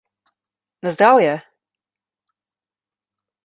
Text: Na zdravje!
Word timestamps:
Na 0.81 0.89
zdravje! 0.95 1.33